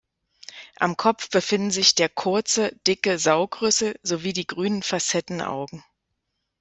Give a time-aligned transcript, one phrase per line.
[0.79, 5.83] Am Kopf befinden sich der kurze, dicke Saugrüssel sowie die grünen Facettenaugen.